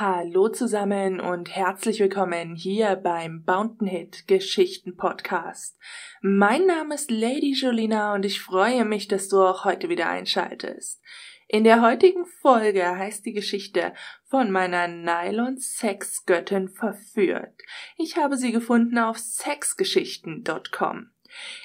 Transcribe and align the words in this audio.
Hallo 0.00 0.48
zusammen 0.48 1.18
und 1.18 1.56
herzlich 1.56 1.98
willkommen 1.98 2.54
hier 2.54 2.94
beim 2.94 3.42
Bountenhit 3.42 4.28
Geschichten 4.28 4.96
Podcast. 4.96 5.76
Mein 6.20 6.66
Name 6.66 6.94
ist 6.94 7.10
Lady 7.10 7.52
Jolina 7.54 8.14
und 8.14 8.24
ich 8.24 8.40
freue 8.40 8.84
mich, 8.84 9.08
dass 9.08 9.28
du 9.28 9.40
auch 9.40 9.64
heute 9.64 9.88
wieder 9.88 10.08
einschaltest. 10.08 11.02
In 11.48 11.64
der 11.64 11.82
heutigen 11.82 12.26
Folge 12.26 12.86
heißt 12.86 13.26
die 13.26 13.32
Geschichte 13.32 13.92
von 14.26 14.52
meiner 14.52 14.86
Nylon-Sex-Göttin 14.86 16.68
verführt. 16.68 17.60
Ich 17.96 18.16
habe 18.16 18.36
sie 18.36 18.52
gefunden 18.52 18.98
auf 18.98 19.18
sexgeschichten.com. 19.18 21.10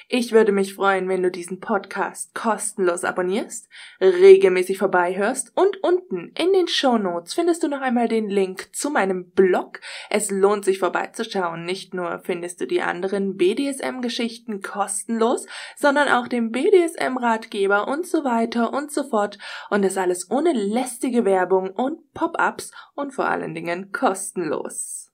Ich 0.08 0.32
würde 0.32 0.52
mich 0.52 0.74
freuen, 0.74 1.08
wenn 1.08 1.22
du 1.22 1.30
diesen 1.30 1.60
Podcast 1.60 2.34
kostenlos 2.34 3.04
abonnierst, 3.04 3.68
regelmäßig 4.00 4.78
vorbeihörst 4.78 5.52
und 5.56 5.82
unten 5.82 6.32
in 6.38 6.52
den 6.52 6.68
Show 6.68 6.98
Notes 6.98 7.34
findest 7.34 7.62
du 7.62 7.68
noch 7.68 7.80
einmal 7.80 8.08
den 8.08 8.28
Link 8.28 8.74
zu 8.74 8.90
meinem 8.90 9.30
Blog. 9.30 9.80
Es 10.10 10.30
lohnt 10.30 10.64
sich 10.64 10.78
vorbeizuschauen. 10.78 11.64
Nicht 11.64 11.94
nur 11.94 12.20
findest 12.24 12.60
du 12.60 12.66
die 12.66 12.82
anderen 12.82 13.36
BDSM-Geschichten 13.36 14.60
kostenlos, 14.60 15.46
sondern 15.76 16.08
auch 16.08 16.28
den 16.28 16.50
BDSM-Ratgeber 16.50 17.88
und 17.88 18.06
so 18.06 18.24
weiter 18.24 18.72
und 18.72 18.92
so 18.92 19.04
fort. 19.04 19.38
Und 19.70 19.82
das 19.82 19.96
alles 19.96 20.30
ohne 20.30 20.52
lästige 20.52 21.24
Werbung 21.24 21.70
und 21.70 22.12
Pop-ups 22.12 22.72
und 22.94 23.12
vor 23.12 23.26
allen 23.26 23.54
Dingen 23.54 23.92
kostenlos. 23.92 25.10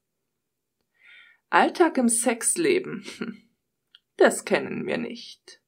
Alltag 1.48 1.98
im 1.98 2.08
Sexleben. 2.08 3.04
Das 4.20 4.44
kennen 4.44 4.86
wir 4.86 4.98
nicht. 4.98 5.60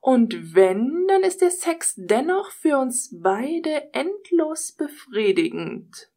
Und 0.00 0.54
wenn, 0.56 1.06
dann 1.06 1.22
ist 1.22 1.40
der 1.40 1.52
Sex 1.52 1.94
dennoch 1.96 2.50
für 2.50 2.78
uns 2.78 3.16
beide 3.22 3.94
endlos 3.94 4.72
befriedigend. 4.72 6.10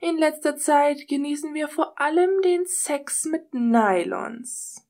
In 0.00 0.16
letzter 0.18 0.56
Zeit 0.56 1.08
genießen 1.08 1.52
wir 1.52 1.66
vor 1.66 2.00
allem 2.00 2.40
den 2.42 2.64
Sex 2.66 3.24
mit 3.24 3.52
Nylons. 3.52 4.88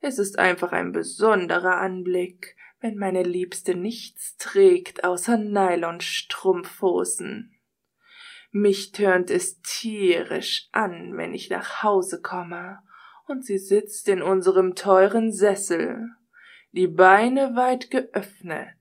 Es 0.00 0.18
ist 0.18 0.38
einfach 0.38 0.72
ein 0.72 0.92
besonderer 0.92 1.78
Anblick, 1.78 2.54
wenn 2.80 2.98
meine 2.98 3.22
Liebste 3.22 3.74
nichts 3.74 4.36
trägt 4.36 5.04
außer 5.04 5.38
Nylonstrumpfhosen. 5.38 7.54
Mich 8.50 8.92
tönt 8.92 9.30
es 9.30 9.62
tierisch 9.62 10.68
an, 10.72 11.16
wenn 11.16 11.32
ich 11.32 11.48
nach 11.48 11.82
Hause 11.82 12.20
komme 12.20 12.80
und 13.26 13.44
sie 13.44 13.58
sitzt 13.58 14.08
in 14.08 14.22
unserem 14.22 14.74
teuren 14.74 15.32
Sessel, 15.32 16.10
die 16.72 16.86
Beine 16.86 17.56
weit 17.56 17.90
geöffnet. 17.90 18.76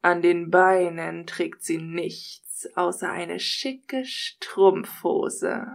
An 0.00 0.22
den 0.22 0.50
Beinen 0.50 1.26
trägt 1.26 1.62
sie 1.62 1.78
nichts 1.78 2.68
außer 2.74 3.10
eine 3.10 3.40
schicke 3.40 4.04
Strumpfhose. 4.04 5.66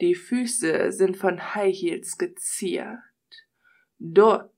Die 0.00 0.14
Füße 0.14 0.92
sind 0.92 1.16
von 1.16 1.54
High 1.54 1.74
Heels 1.74 2.18
geziert. 2.18 2.98
Dort, 3.98 4.50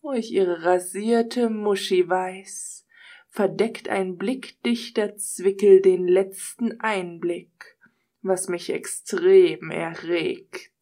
wo 0.00 0.12
ich 0.12 0.32
ihre 0.32 0.64
rasierte 0.64 1.50
Muschi 1.50 2.08
weiß, 2.08 2.86
verdeckt 3.28 3.88
ein 3.88 4.16
blickdichter 4.16 5.16
Zwickel 5.16 5.82
den 5.82 6.06
letzten 6.06 6.80
Einblick, 6.80 7.76
was 8.22 8.48
mich 8.48 8.70
extrem 8.70 9.70
erregt. 9.70 10.73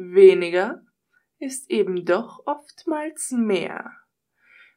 Weniger 0.00 0.80
ist 1.40 1.72
eben 1.72 2.04
doch 2.04 2.46
oftmals 2.46 3.32
mehr. 3.32 3.90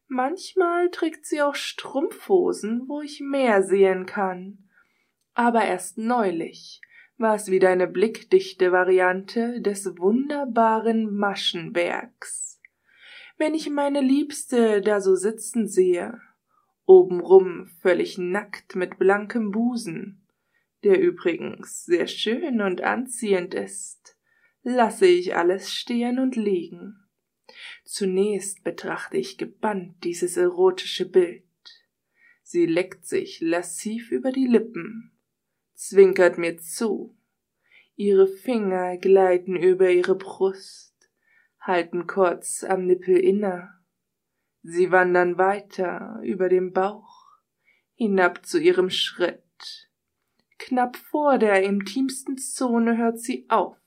Manchmal 0.08 0.90
trägt 0.90 1.28
sie 1.28 1.44
auch 1.44 1.54
Strumpfhosen, 1.54 2.88
wo 2.88 3.02
ich 3.02 3.22
mehr 3.22 3.62
sehen 3.62 4.08
kann. 4.08 4.68
Aber 5.36 5.64
erst 5.64 6.00
neulich 6.00 6.82
war 7.20 7.36
es 7.36 7.52
wieder 7.52 7.70
eine 7.70 7.86
blickdichte 7.86 8.72
Variante 8.72 9.62
des 9.62 9.96
wunderbaren 10.00 11.16
Maschenbergs. 11.16 12.60
Wenn 13.38 13.54
ich 13.54 13.70
meine 13.70 14.02
Liebste 14.02 14.82
da 14.82 15.02
so 15.02 15.16
sitzen 15.16 15.68
sehe, 15.68 16.20
obenrum 16.88 17.68
völlig 17.80 18.18
nackt 18.18 18.76
mit 18.76 18.98
blankem 18.98 19.52
Busen, 19.52 20.28
der 20.84 21.00
übrigens 21.00 21.86
sehr 21.86 22.08
schön 22.08 22.60
und 22.60 22.82
anziehend 22.82 23.54
ist, 23.54 24.18
lasse 24.64 25.08
ich 25.08 25.36
alles 25.36 25.74
stehen 25.74 26.20
und 26.20 26.36
liegen. 26.36 26.98
Zunächst 27.84 28.64
betrachte 28.64 29.18
ich 29.18 29.38
gebannt 29.38 30.04
dieses 30.04 30.38
erotische 30.38 31.10
Bild. 31.10 31.44
Sie 32.44 32.66
leckt 32.66 33.06
sich 33.06 33.42
lassiv 33.42 34.12
über 34.12 34.32
die 34.32 34.48
Lippen, 34.48 35.12
zwinkert 35.74 36.38
mir 36.38 36.58
zu. 36.58 37.18
Ihre 37.96 38.28
Finger 38.28 38.98
gleiten 38.98 39.56
über 39.56 39.90
ihre 39.90 40.16
Brust, 40.16 40.96
halten 41.60 42.08
kurz 42.08 42.64
am 42.64 42.86
Nippel 42.86 43.18
inne. 43.18 43.70
Sie 44.64 44.92
wandern 44.92 45.38
weiter 45.38 46.20
über 46.24 46.50
den 46.50 46.72
Bauch, 46.72 47.26
hinab 47.96 48.46
zu 48.46 48.60
ihrem 48.60 48.90
Schritt. 48.90 49.90
Knapp 50.58 50.96
vor 50.98 51.38
der 51.38 51.64
intimsten 51.64 52.38
Zone 52.38 52.98
hört 52.98 53.20
sie 53.20 53.46
auf 53.50 53.81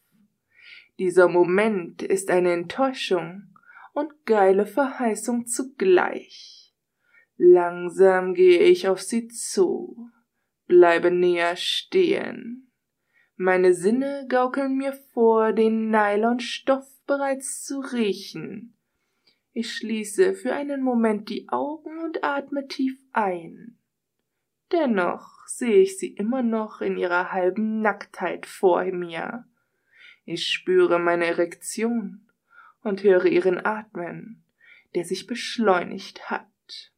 dieser 0.98 1.28
Moment 1.28 2.02
ist 2.02 2.30
eine 2.30 2.52
Enttäuschung 2.52 3.54
und 3.92 4.26
geile 4.26 4.66
Verheißung 4.66 5.46
zugleich. 5.46 6.74
Langsam 7.36 8.34
gehe 8.34 8.60
ich 8.60 8.88
auf 8.88 9.02
sie 9.02 9.26
zu, 9.28 10.08
bleibe 10.66 11.10
näher 11.10 11.56
stehen. 11.56 12.70
Meine 13.36 13.74
Sinne 13.74 14.26
gaukeln 14.28 14.76
mir 14.76 14.92
vor, 15.12 15.52
den 15.52 15.90
Nylonstoff 15.90 16.86
bereits 17.06 17.64
zu 17.64 17.80
riechen. 17.80 18.76
Ich 19.52 19.72
schließe 19.72 20.34
für 20.34 20.52
einen 20.52 20.82
Moment 20.82 21.28
die 21.28 21.48
Augen 21.48 21.98
und 22.04 22.22
atme 22.22 22.66
tief 22.66 22.96
ein. 23.12 23.78
Dennoch 24.72 25.46
sehe 25.46 25.82
ich 25.82 25.98
sie 25.98 26.12
immer 26.14 26.42
noch 26.42 26.80
in 26.80 26.96
ihrer 26.96 27.32
halben 27.32 27.80
Nacktheit 27.80 28.46
vor 28.46 28.84
mir. 28.84 29.46
Ich 30.24 30.48
spüre 30.48 30.98
meine 30.98 31.26
Erektion 31.26 32.30
und 32.82 33.02
höre 33.02 33.26
ihren 33.26 33.64
Atmen, 33.64 34.44
der 34.94 35.04
sich 35.04 35.26
beschleunigt 35.26 36.30
hat. 36.30 36.92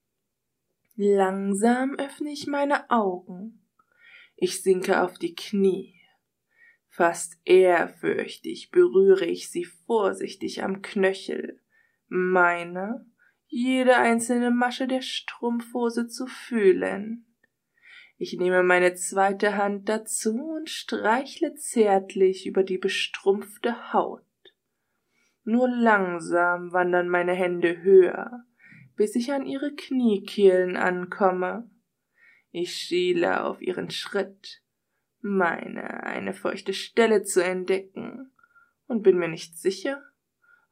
Langsam 0.95 1.95
öffne 1.97 2.31
ich 2.31 2.47
meine 2.47 2.91
Augen. 2.91 3.63
Ich 4.37 4.63
sinke 4.63 5.03
auf 5.03 5.19
die 5.19 5.35
Knie. 5.35 6.01
Fast 6.89 7.39
ehrfürchtig 7.45 8.71
berühre 8.71 9.27
ich 9.27 9.51
sie 9.51 9.65
vorsichtig 9.65 10.63
am 10.63 10.81
Knöchel, 10.81 11.61
meine 12.09 13.05
jede 13.49 13.97
einzelne 13.97 14.51
Masche 14.51 14.89
der 14.89 15.03
Strumpfhose 15.03 16.09
zu 16.09 16.27
fühlen. 16.27 17.27
Ich 18.19 18.33
nehme 18.39 18.63
meine 18.63 18.95
zweite 18.95 19.57
Hand 19.57 19.91
dazu 19.91 20.43
und 20.43 20.71
streichle 20.71 21.55
zärtlich 21.55 22.47
über 22.47 22.63
die 22.63 22.79
bestrumpfte 22.79 23.93
Haut. 23.93 24.23
Nur 25.45 25.69
langsam 25.69 26.73
wandern 26.73 27.09
meine 27.09 27.35
Hände 27.35 27.83
höher, 27.83 28.47
bis 28.97 29.15
ich 29.17 29.33
an 29.33 29.45
ihre 29.45 29.75
Kniekehlen 29.75 30.77
ankomme. 30.77 31.71
Ich 32.53 32.73
schiele 32.73 33.45
auf 33.45 33.61
ihren 33.61 33.91
Schritt, 33.91 34.63
meine 35.21 36.05
eine 36.05 36.33
feuchte 36.33 36.73
Stelle 36.73 37.23
zu 37.23 37.45
entdecken, 37.45 38.33
und 38.87 39.03
bin 39.03 39.19
mir 39.19 39.29
nicht 39.29 39.59
sicher, 39.59 40.03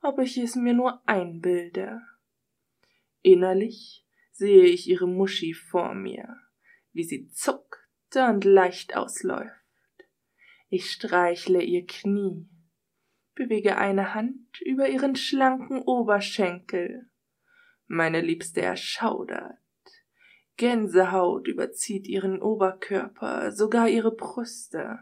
ob 0.00 0.18
ich 0.18 0.38
es 0.38 0.56
mir 0.56 0.72
nur 0.72 1.06
einbilde. 1.06 2.00
Innerlich 3.20 4.06
sehe 4.30 4.64
ich 4.64 4.88
ihre 4.88 5.08
Muschi 5.08 5.52
vor 5.52 5.94
mir 5.94 6.43
wie 6.94 7.04
sie 7.04 7.28
zuckte 7.28 8.24
und 8.24 8.44
leicht 8.44 8.96
ausläuft. 8.96 9.50
Ich 10.68 10.90
streichle 10.90 11.62
ihr 11.62 11.86
Knie, 11.86 12.48
bewege 13.34 13.76
eine 13.76 14.14
Hand 14.14 14.60
über 14.62 14.88
ihren 14.88 15.16
schlanken 15.16 15.82
Oberschenkel. 15.82 17.10
Meine 17.86 18.20
Liebste 18.20 18.62
erschaudert. 18.62 19.58
Gänsehaut 20.56 21.48
überzieht 21.48 22.06
ihren 22.06 22.40
Oberkörper, 22.40 23.52
sogar 23.52 23.88
ihre 23.88 24.14
Brüste. 24.14 25.00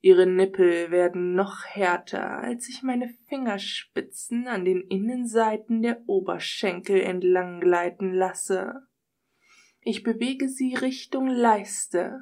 Ihre 0.00 0.26
Nippel 0.26 0.90
werden 0.90 1.34
noch 1.34 1.64
härter, 1.64 2.38
als 2.38 2.68
ich 2.68 2.82
meine 2.82 3.08
Fingerspitzen 3.28 4.46
an 4.46 4.64
den 4.64 4.82
Innenseiten 4.82 5.82
der 5.82 6.02
Oberschenkel 6.06 7.00
entlang 7.00 7.60
gleiten 7.60 8.12
lasse. 8.12 8.86
Ich 9.88 10.02
bewege 10.02 10.48
sie 10.48 10.74
Richtung 10.74 11.28
Leiste, 11.28 12.20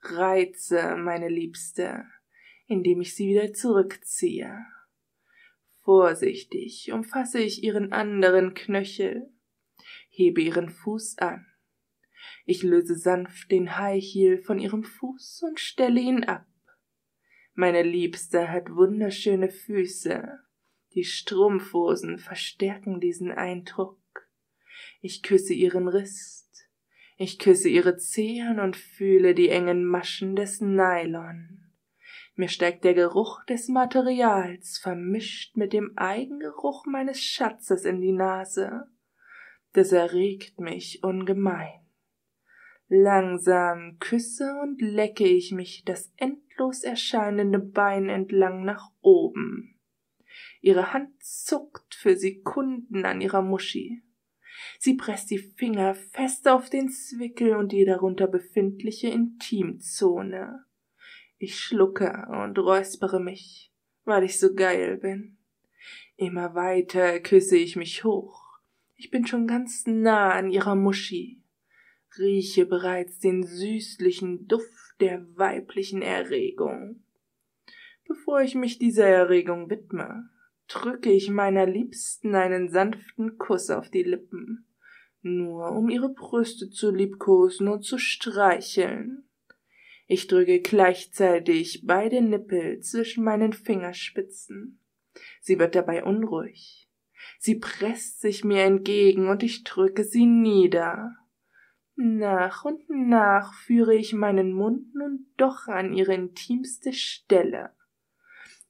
reize 0.00 0.94
meine 0.94 1.28
Liebste, 1.28 2.04
indem 2.68 3.00
ich 3.00 3.16
sie 3.16 3.30
wieder 3.30 3.52
zurückziehe. 3.52 4.64
Vorsichtig 5.82 6.92
umfasse 6.92 7.40
ich 7.40 7.64
ihren 7.64 7.92
anderen 7.92 8.54
Knöchel, 8.54 9.28
hebe 10.08 10.40
ihren 10.40 10.68
Fuß 10.68 11.18
an, 11.18 11.46
Ich 12.44 12.62
löse 12.62 12.94
sanft 12.94 13.50
den 13.50 13.76
High 13.76 14.00
Heel 14.00 14.38
von 14.38 14.60
ihrem 14.60 14.84
Fuß 14.84 15.42
und 15.48 15.58
stelle 15.58 15.98
ihn 15.98 16.22
ab. 16.22 16.46
Meine 17.54 17.82
Liebste 17.82 18.52
hat 18.52 18.70
wunderschöne 18.70 19.48
Füße. 19.48 20.38
Die 20.94 21.04
Strumpfhosen 21.04 22.18
verstärken 22.18 23.00
diesen 23.00 23.32
Eindruck. 23.32 23.98
Ich 25.00 25.24
küsse 25.24 25.54
ihren 25.54 25.88
Rist. 25.88 26.47
Ich 27.20 27.40
küsse 27.40 27.68
ihre 27.68 27.96
Zehen 27.96 28.60
und 28.60 28.76
fühle 28.76 29.34
die 29.34 29.48
engen 29.48 29.84
Maschen 29.84 30.36
des 30.36 30.60
Nylon. 30.60 31.64
Mir 32.36 32.46
steigt 32.46 32.84
der 32.84 32.94
Geruch 32.94 33.44
des 33.46 33.66
Materials 33.66 34.78
vermischt 34.78 35.56
mit 35.56 35.72
dem 35.72 35.98
Eigengeruch 35.98 36.86
meines 36.86 37.20
Schatzes 37.20 37.84
in 37.84 38.00
die 38.00 38.12
Nase. 38.12 38.86
Das 39.72 39.90
erregt 39.90 40.60
mich 40.60 41.02
ungemein. 41.02 41.80
Langsam 42.86 43.98
küsse 43.98 44.54
und 44.62 44.80
lecke 44.80 45.26
ich 45.26 45.50
mich 45.50 45.82
das 45.84 46.12
endlos 46.16 46.84
erscheinende 46.84 47.58
Bein 47.58 48.08
entlang 48.08 48.64
nach 48.64 48.92
oben. 49.00 49.76
Ihre 50.60 50.92
Hand 50.92 51.20
zuckt 51.20 51.96
für 51.96 52.14
Sekunden 52.14 53.04
an 53.04 53.20
ihrer 53.20 53.42
Muschi. 53.42 54.04
Sie 54.78 54.94
presst 54.94 55.30
die 55.30 55.38
Finger 55.38 55.94
fest 55.94 56.48
auf 56.48 56.70
den 56.70 56.90
Zwickel 56.90 57.56
und 57.56 57.72
die 57.72 57.84
darunter 57.84 58.26
befindliche 58.26 59.08
Intimzone. 59.08 60.64
Ich 61.38 61.58
schlucke 61.58 62.26
und 62.30 62.58
räuspere 62.58 63.20
mich, 63.20 63.72
weil 64.04 64.24
ich 64.24 64.38
so 64.38 64.54
geil 64.54 64.98
bin. 64.98 65.38
Immer 66.16 66.54
weiter 66.54 67.20
küsse 67.20 67.56
ich 67.56 67.76
mich 67.76 68.02
hoch. 68.04 68.42
Ich 68.96 69.10
bin 69.10 69.26
schon 69.26 69.46
ganz 69.46 69.86
nah 69.86 70.32
an 70.32 70.50
ihrer 70.50 70.74
Muschi, 70.74 71.40
rieche 72.18 72.66
bereits 72.66 73.20
den 73.20 73.44
süßlichen 73.44 74.48
Duft 74.48 75.00
der 75.00 75.24
weiblichen 75.36 76.02
Erregung. 76.02 77.04
Bevor 78.08 78.40
ich 78.40 78.56
mich 78.56 78.78
dieser 78.78 79.06
Erregung 79.06 79.70
widme, 79.70 80.28
drücke 80.68 81.10
ich 81.10 81.30
meiner 81.30 81.66
Liebsten 81.66 82.34
einen 82.34 82.68
sanften 82.68 83.38
Kuss 83.38 83.70
auf 83.70 83.90
die 83.90 84.02
Lippen, 84.02 84.66
nur 85.22 85.72
um 85.72 85.88
ihre 85.88 86.10
Brüste 86.10 86.70
zu 86.70 86.90
liebkosen 86.90 87.68
und 87.68 87.82
zu 87.82 87.98
streicheln. 87.98 89.28
Ich 90.06 90.26
drücke 90.26 90.60
gleichzeitig 90.60 91.82
beide 91.84 92.22
Nippel 92.22 92.80
zwischen 92.80 93.24
meinen 93.24 93.52
Fingerspitzen. 93.52 94.80
Sie 95.40 95.58
wird 95.58 95.74
dabei 95.74 96.04
unruhig. 96.04 96.88
Sie 97.38 97.56
presst 97.56 98.20
sich 98.20 98.44
mir 98.44 98.62
entgegen 98.62 99.28
und 99.28 99.42
ich 99.42 99.64
drücke 99.64 100.04
sie 100.04 100.26
nieder. 100.26 101.14
Nach 101.96 102.64
und 102.64 102.88
nach 102.88 103.52
führe 103.54 103.94
ich 103.94 104.12
meinen 104.12 104.52
Mund 104.52 104.94
nun 104.94 105.26
doch 105.36 105.66
an 105.66 105.92
ihre 105.92 106.14
intimste 106.14 106.92
Stelle. 106.92 107.72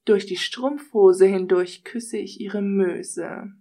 Durch 0.09 0.25
die 0.25 0.39
Strumpfhose 0.39 1.27
hindurch 1.27 1.85
küsse 1.85 2.17
ich 2.17 2.41
ihre 2.41 2.63
Möse. 2.63 3.53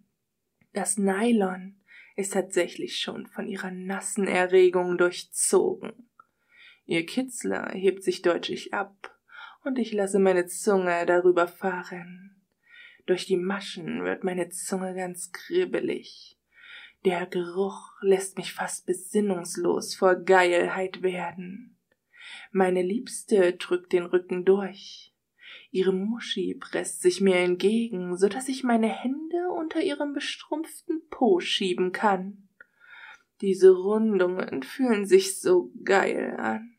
Das 0.71 0.97
Nylon 0.97 1.75
ist 2.15 2.31
tatsächlich 2.31 2.99
schon 2.99 3.27
von 3.27 3.49
ihrer 3.49 3.69
nassen 3.69 4.29
Erregung 4.29 4.97
durchzogen. 4.97 6.09
Ihr 6.85 7.05
Kitzler 7.05 7.71
hebt 7.73 8.01
sich 8.01 8.21
deutlich 8.21 8.73
ab, 8.73 9.13
und 9.65 9.77
ich 9.77 9.91
lasse 9.91 10.19
meine 10.19 10.45
Zunge 10.45 11.05
darüber 11.05 11.49
fahren. 11.49 12.41
Durch 13.07 13.25
die 13.25 13.35
Maschen 13.35 14.05
wird 14.05 14.23
meine 14.23 14.47
Zunge 14.47 14.95
ganz 14.95 15.33
kribbelig. 15.33 16.39
Der 17.03 17.25
Geruch 17.25 17.91
lässt 17.99 18.37
mich 18.37 18.53
fast 18.53 18.85
besinnungslos 18.85 19.95
vor 19.95 20.15
Geilheit 20.15 21.01
werden. 21.01 21.77
Meine 22.53 22.83
Liebste 22.83 23.51
drückt 23.51 23.91
den 23.91 24.05
Rücken 24.05 24.45
durch. 24.45 25.13
Ihre 25.71 25.93
Muschi 25.93 26.55
presst 26.55 27.01
sich 27.01 27.21
mir 27.21 27.37
entgegen, 27.37 28.17
so 28.17 28.27
dass 28.27 28.47
ich 28.47 28.63
meine 28.63 28.87
Hände 28.87 29.49
unter 29.55 29.81
ihrem 29.81 30.13
bestrumpften 30.13 31.01
Po 31.09 31.39
schieben 31.39 31.91
kann. 31.91 32.47
Diese 33.41 33.71
Rundungen 33.71 34.63
fühlen 34.63 35.05
sich 35.05 35.39
so 35.39 35.71
geil 35.83 36.35
an 36.37 36.77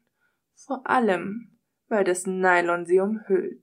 vor 0.68 0.86
allem, 0.86 1.56
weil 1.88 2.04
das 2.04 2.26
Nylon 2.26 2.84
sie 2.84 3.00
umhüllt. 3.00 3.62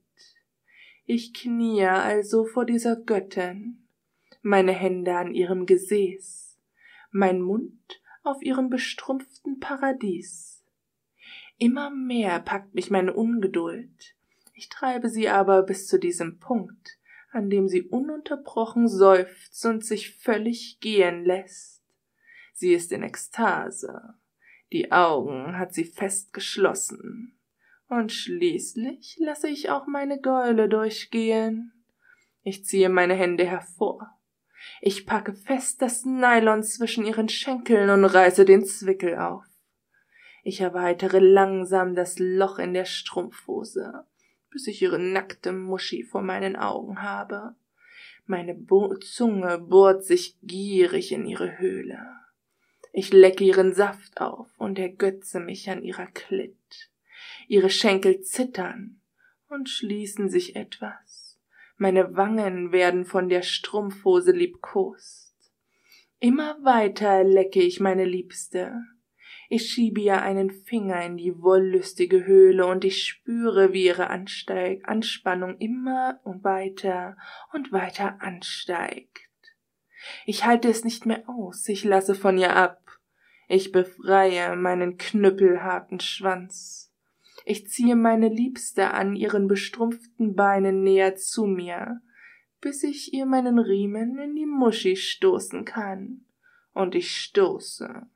Ich 1.06 1.36
kniee 1.36 1.86
also 1.86 2.46
vor 2.46 2.66
dieser 2.66 2.96
Göttin, 2.96 3.88
meine 4.42 4.72
Hände 4.72 5.16
an 5.16 5.32
ihrem 5.32 5.68
Gesäß, 5.68 6.60
mein 7.12 7.42
Mund 7.42 8.02
auf 8.24 8.42
ihrem 8.42 8.72
bestrumpften 8.72 9.60
Paradies. 9.60 10.66
Immer 11.60 11.92
mehr 11.92 12.40
packt 12.40 12.74
mich 12.74 12.90
meine 12.90 13.14
Ungeduld. 13.14 14.15
Ich 14.58 14.70
treibe 14.70 15.10
sie 15.10 15.28
aber 15.28 15.64
bis 15.64 15.86
zu 15.86 16.00
diesem 16.00 16.40
Punkt, 16.40 16.98
an 17.32 17.50
dem 17.50 17.68
sie 17.68 17.84
ununterbrochen 17.84 18.88
seufzt 18.88 19.66
und 19.66 19.86
sich 19.86 20.16
völlig 20.16 20.80
gehen 20.80 21.26
lässt. 21.26 21.84
Sie 22.54 22.74
ist 22.74 22.94
in 22.94 23.04
Ekstase. 23.04 24.14
Die 24.72 24.94
Augen 24.94 25.58
hat 25.58 25.74
sie 25.74 25.84
fest 25.84 26.32
geschlossen. 26.32 27.38
Und 27.90 28.14
schließlich 28.14 29.18
lasse 29.20 29.50
ich 29.50 29.70
auch 29.70 29.88
meine 29.88 30.22
Gäule 30.22 30.70
durchgehen. 30.70 31.74
Ich 32.42 32.64
ziehe 32.64 32.88
meine 32.88 33.14
Hände 33.14 33.46
hervor. 33.46 34.10
Ich 34.80 35.06
packe 35.06 35.34
fest 35.34 35.82
das 35.82 36.06
Nylon 36.06 36.64
zwischen 36.64 37.06
ihren 37.06 37.28
Schenkeln 37.28 37.90
und 37.90 38.06
reiße 38.06 38.46
den 38.46 38.66
Zwickel 38.66 39.18
auf. 39.18 39.44
Ich 40.44 40.62
erweitere 40.62 41.20
langsam 41.20 41.94
das 41.94 42.20
Loch 42.20 42.58
in 42.58 42.74
der 42.74 42.86
Strumpfhose, 42.86 44.06
bis 44.56 44.68
ich 44.68 44.82
ihre 44.82 45.00
nackte 45.00 45.52
Muschi 45.52 46.06
vor 46.06 46.22
meinen 46.22 46.56
Augen 46.56 47.02
habe. 47.02 47.56
Meine 48.26 48.56
Bo 48.56 48.96
Zunge 48.96 49.60
bohrt 49.60 50.06
sich 50.06 50.38
gierig 50.44 51.12
in 51.12 51.26
ihre 51.26 51.60
Höhle. 51.60 52.00
Ich 52.94 53.12
lecke 53.12 53.44
ihren 53.44 53.74
Saft 53.74 54.22
auf 54.22 54.48
und 54.58 54.80
ergötze 54.80 55.42
mich 55.42 55.70
an 55.70 55.84
ihrer 55.84 56.06
Klitt. 56.08 56.90
Ihre 57.50 57.70
Schenkel 57.70 58.22
zittern 58.22 59.02
und 59.50 59.68
schließen 59.68 60.30
sich 60.30 60.56
etwas. 60.56 61.38
Meine 61.76 62.16
Wangen 62.16 62.72
werden 62.72 63.04
von 63.04 63.28
der 63.28 63.42
Strumpfhose 63.42 64.32
liebkost. 64.32 65.36
Immer 66.22 66.64
weiter 66.64 67.26
lecke 67.26 67.62
ich 67.62 67.82
meine 67.82 68.06
Liebste. 68.06 68.72
Ich 69.50 69.70
schiebe 69.70 70.02
ihr 70.02 70.22
einen 70.22 70.50
Finger 70.50 71.04
in 71.06 71.18
die 71.18 71.42
wollüstige 71.42 72.26
Höhle 72.26 72.66
und 72.66 72.84
ich 72.84 73.04
spüre, 73.04 73.74
wie 73.74 73.86
ihre 73.86 74.10
Ansteig 74.10 74.88
Anspannung 74.88 75.58
immer 75.58 76.20
und 76.24 76.44
weiter 76.44 77.18
und 77.54 77.72
weiter 77.72 78.22
ansteigt. 78.22 79.30
Ich 80.26 80.46
halte 80.46 80.70
es 80.70 80.84
nicht 80.84 81.06
mehr 81.06 81.28
aus, 81.28 81.68
ich 81.68 81.84
lasse 81.84 82.16
von 82.16 82.38
ihr 82.38 82.56
ab. 82.56 82.82
Ich 83.48 83.72
befreie 83.72 84.56
meinen 84.56 84.98
knüppelharten 84.98 86.00
Schwanz. 86.00 86.92
Ich 87.46 87.68
ziehe 87.68 87.96
meine 87.96 88.28
Liebste 88.28 88.92
an 88.92 89.16
ihren 89.16 89.48
bestrumpften 89.48 90.36
Beinen 90.36 90.82
näher 90.82 91.16
zu 91.16 91.46
mir, 91.46 92.02
bis 92.60 92.84
ich 92.84 93.14
ihr 93.14 93.28
meinen 93.28 93.60
Riemen 93.60 94.18
in 94.18 94.36
die 94.36 94.48
Muschi 94.48 94.96
stoßen 94.96 95.64
kann. 95.64 96.26
Und 96.74 96.96
ich 96.96 97.16
stoße, 97.16 98.08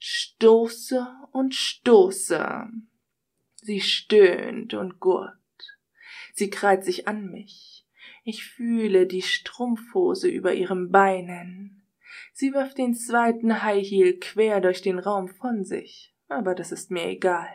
stoße 0.00 1.06
und 1.30 1.54
stoße. 1.54 2.66
Sie 3.56 3.80
stöhnt 3.80 4.74
und 4.74 4.98
gurt. 4.98 5.36
Sie 6.32 6.50
kreit 6.50 6.84
sich 6.84 7.06
an 7.06 7.30
mich. 7.30 7.86
Ich 8.24 8.44
fühle 8.44 9.06
die 9.06 9.22
Strumpfhose 9.22 10.28
über 10.28 10.54
ihren 10.54 10.90
Beinen. 10.90 11.86
Sie 12.32 12.52
wirft 12.52 12.78
den 12.78 12.94
zweiten 12.94 13.62
High 13.62 13.86
Heel 13.86 14.18
quer 14.18 14.60
durch 14.60 14.82
den 14.82 14.98
Raum 14.98 15.28
von 15.28 15.64
sich, 15.64 16.14
aber 16.28 16.54
das 16.54 16.72
ist 16.72 16.90
mir 16.90 17.06
egal. 17.06 17.48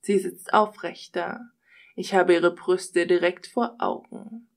Sie 0.00 0.18
sitzt 0.18 0.54
aufrechter. 0.54 1.50
Ich 1.96 2.14
habe 2.14 2.34
ihre 2.34 2.54
Brüste 2.54 3.06
direkt 3.06 3.48
vor 3.48 3.76
Augen. 3.80 4.48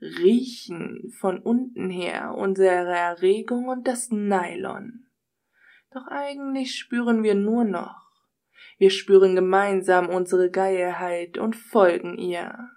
Riechen 0.00 1.12
von 1.18 1.40
unten 1.40 1.90
her 1.90 2.34
unsere 2.34 2.96
Erregung 2.96 3.68
und 3.68 3.86
das 3.86 4.10
Nylon. 4.10 5.07
Doch 5.90 6.06
eigentlich 6.08 6.76
spüren 6.76 7.22
wir 7.22 7.34
nur 7.34 7.64
noch. 7.64 8.08
Wir 8.78 8.90
spüren 8.90 9.34
gemeinsam 9.34 10.08
unsere 10.08 10.50
Geilheit 10.50 11.38
und 11.38 11.56
folgen 11.56 12.18
ihr. 12.18 12.70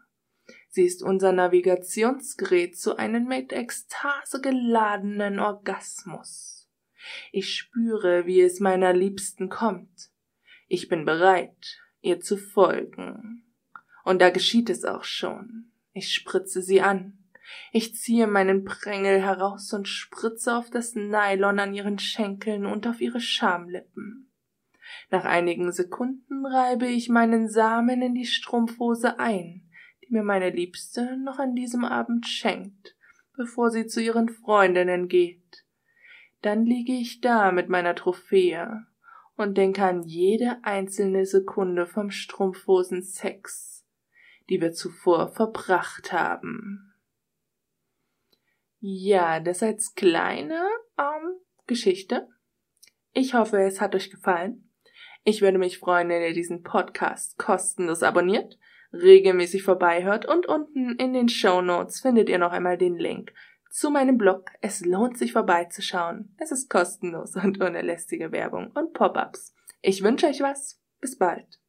Sie 0.70 0.86
ist 0.86 1.04
unser 1.04 1.34
Navigationsgerät 1.34 2.78
zu 2.78 2.96
einem 2.96 3.28
mit 3.28 3.52
Ekstase 3.52 4.40
geladenen 4.42 5.40
Orgasmus. 5.40 6.70
Ich 7.32 7.54
spüre, 7.56 8.26
wie 8.26 8.42
es 8.42 8.60
meiner 8.60 8.94
Liebsten 8.94 9.50
kommt. 9.50 10.10
Ich 10.68 10.88
bin 10.88 11.04
bereit, 11.04 11.78
ihr 12.00 12.22
zu 12.22 12.38
folgen. 12.38 13.44
Und 14.06 14.22
da 14.22 14.30
geschieht 14.30 14.70
es 14.70 14.86
auch 14.86 15.04
schon. 15.04 15.72
Ich 15.92 16.14
spritze 16.14 16.62
sie 16.62 16.82
an. 16.82 17.21
Ich 17.72 17.96
ziehe 17.96 18.28
meinen 18.28 18.64
Prängel 18.64 19.22
heraus 19.22 19.74
und 19.74 19.88
spritze 19.88 20.56
auf 20.56 20.70
das 20.70 20.96
Nylon 20.96 21.60
an 21.60 21.74
ihren 21.74 22.00
Schenkeln 22.00 22.66
und 22.66 22.88
auf 22.88 23.02
ihre 23.02 23.20
Schamlippen. 23.20 24.32
Nach 25.10 25.26
einigen 25.26 25.72
Sekunden 25.72 26.46
reibe 26.46 26.88
ich 26.88 27.10
meinen 27.10 27.50
Samen 27.50 28.02
in 28.02 28.14
die 28.14 28.26
Strumpfhose 28.26 29.20
ein, 29.20 29.70
die 30.04 30.14
mir 30.14 30.24
meine 30.24 30.50
Liebste 30.50 31.18
noch 31.18 31.40
an 31.40 31.56
diesem 31.56 31.86
Abend 31.86 32.28
schenkt, 32.28 32.96
bevor 33.36 33.72
sie 33.72 33.88
zu 33.88 34.02
ihren 34.02 34.30
Freundinnen 34.30 35.08
geht. 35.08 35.66
Dann 36.42 36.66
liege 36.66 36.94
ich 36.94 37.22
da 37.22 37.52
mit 37.52 37.70
meiner 37.70 37.96
Trophäe 37.96 38.86
und 39.36 39.58
denke 39.58 39.84
an 39.84 40.04
jede 40.04 40.64
einzelne 40.64 41.26
Sekunde 41.26 41.86
vom 41.86 42.12
Strumpfhosen-Sex, 42.12 43.86
die 44.50 44.62
wir 44.62 44.74
zuvor 44.74 45.30
verbracht 45.30 46.12
haben. 46.12 46.91
Ja, 48.84 49.40
das 49.40 49.62
als 49.62 49.94
kleine 49.94 50.60
ähm, 50.98 51.36
Geschichte. 51.68 52.28
Ich 53.14 53.36
hoffe, 53.36 53.62
es 53.62 53.80
hat 53.80 53.94
euch 53.94 54.10
gefallen. 54.10 54.72
Ich 55.24 55.44
würde 55.44 55.60
mich 55.60 55.78
freuen, 55.78 56.10
wenn 56.10 56.24
ihr 56.24 56.34
diesen 56.34 56.64
Podcast 56.64 57.38
kostenlos 57.38 58.02
abonniert, 58.02 58.58
regelmäßig 58.92 59.62
vorbeihört 59.62 60.26
und 60.26 60.48
unten 60.48 60.96
in 60.96 61.14
den 61.14 61.30
Show 61.30 61.62
Notes 61.62 62.02
findet 62.02 62.28
ihr 62.28 62.40
noch 62.40 62.52
einmal 62.52 62.78
den 62.78 62.96
Link 62.96 63.32
zu 63.70 63.92
meinem 63.92 64.18
Blog. 64.18 64.50
Es 64.62 64.84
lohnt 64.84 65.16
sich 65.16 65.32
vorbeizuschauen. 65.32 66.36
Es 66.40 66.52
ist 66.52 66.68
kostenlos 66.68 67.36
und 67.36 67.62
ohne 67.62 67.84
lästige 67.84 68.32
Werbung 68.32 68.72
und 68.74 68.94
Pop-ups. 68.94 69.56
Ich 69.84 70.04
wünsche 70.04 70.26
euch 70.26 70.42
was. 70.42 70.82
Bis 71.00 71.18
bald. 71.18 71.60